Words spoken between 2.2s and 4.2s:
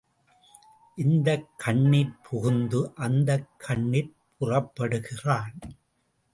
புகுந்து அந்தக் கண்ணிற்